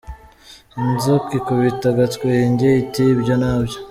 Inzoka 0.79 1.29
ikubita 1.39 1.85
agatwenge! 1.93 2.67
Iti 2.83 3.01
“Ibyo 3.13 3.35
na 3.41 3.53
byo!”. 3.63 3.77